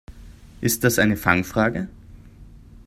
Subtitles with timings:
[0.61, 1.87] Ist das eine Fangfrage?